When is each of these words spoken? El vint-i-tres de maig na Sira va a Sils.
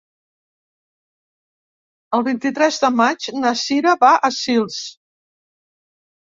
El 2.19 2.25
vint-i-tres 2.29 2.81
de 2.87 2.91
maig 3.03 3.29
na 3.45 3.55
Sira 3.67 3.95
va 4.07 4.13
a 4.17 4.35
Sils. 4.41 4.83